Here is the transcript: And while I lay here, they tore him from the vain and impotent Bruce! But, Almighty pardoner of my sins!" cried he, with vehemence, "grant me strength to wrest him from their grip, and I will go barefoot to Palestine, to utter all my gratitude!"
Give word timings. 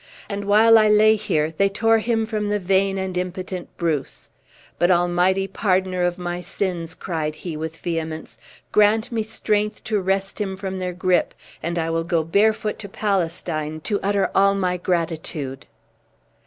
And 0.27 0.45
while 0.45 0.79
I 0.79 0.89
lay 0.89 1.15
here, 1.15 1.51
they 1.55 1.69
tore 1.69 1.99
him 1.99 2.25
from 2.25 2.49
the 2.49 2.57
vain 2.57 2.97
and 2.97 3.15
impotent 3.15 3.69
Bruce! 3.77 4.29
But, 4.79 4.89
Almighty 4.89 5.47
pardoner 5.47 6.01
of 6.01 6.17
my 6.17 6.41
sins!" 6.41 6.95
cried 6.95 7.35
he, 7.35 7.55
with 7.55 7.77
vehemence, 7.77 8.39
"grant 8.71 9.11
me 9.11 9.21
strength 9.21 9.83
to 9.83 10.01
wrest 10.01 10.41
him 10.41 10.57
from 10.57 10.79
their 10.79 10.93
grip, 10.93 11.35
and 11.61 11.77
I 11.77 11.91
will 11.91 12.03
go 12.03 12.23
barefoot 12.23 12.79
to 12.79 12.89
Palestine, 12.89 13.79
to 13.81 13.99
utter 14.01 14.31
all 14.33 14.55
my 14.55 14.75
gratitude!" 14.77 15.67